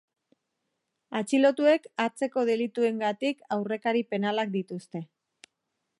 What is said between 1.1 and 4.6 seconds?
Atxilotuek atzeko delituengatik aurrekari penalak